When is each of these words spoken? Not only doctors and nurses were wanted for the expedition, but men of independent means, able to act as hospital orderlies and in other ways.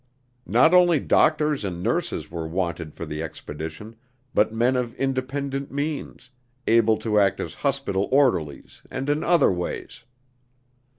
Not 0.47 0.73
only 0.73 0.99
doctors 0.99 1.63
and 1.63 1.83
nurses 1.83 2.31
were 2.31 2.47
wanted 2.47 2.95
for 2.95 3.05
the 3.05 3.21
expedition, 3.21 3.97
but 4.33 4.51
men 4.51 4.75
of 4.75 4.95
independent 4.95 5.71
means, 5.71 6.31
able 6.65 6.97
to 6.97 7.19
act 7.19 7.39
as 7.39 7.53
hospital 7.61 8.09
orderlies 8.11 8.81
and 8.89 9.11
in 9.11 9.23
other 9.23 9.51
ways. 9.51 10.03